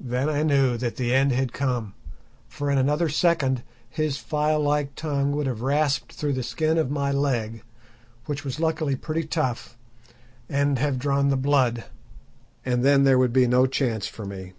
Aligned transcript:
Then 0.00 0.30
I 0.30 0.44
knew 0.44 0.78
that 0.78 0.96
the 0.96 1.14
end 1.14 1.30
had 1.32 1.52
come, 1.52 1.92
for 2.48 2.70
in 2.70 2.78
another 2.78 3.10
second 3.10 3.62
his 3.90 4.16
file 4.16 4.60
like 4.62 4.94
tongue 4.94 5.32
would 5.32 5.46
have 5.46 5.60
rasped 5.60 6.14
through 6.14 6.32
the 6.32 6.42
skin 6.42 6.78
of 6.78 6.90
my 6.90 7.12
leg 7.12 7.62
which 8.24 8.44
was 8.46 8.58
luckily 8.58 8.96
pretty 8.96 9.24
tough 9.24 9.76
and 10.48 10.78
have 10.78 10.98
drawn 10.98 11.28
the 11.28 11.36
blood, 11.36 11.84
and 12.64 12.82
then 12.82 13.04
there 13.04 13.18
would 13.18 13.34
be 13.34 13.46
no 13.46 13.66
chance 13.66 14.06
for 14.06 14.24
me. 14.24 14.54